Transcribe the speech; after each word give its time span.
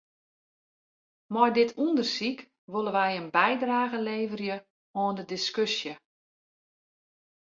Mei 1.33 1.49
dit 1.55 1.71
ûndersyk 1.85 2.39
wolle 2.71 2.91
wy 2.97 3.09
in 3.19 3.27
bydrage 3.35 3.99
leverje 4.07 4.57
oan 5.01 5.15
de 5.17 5.23
diskusje. 5.33 5.93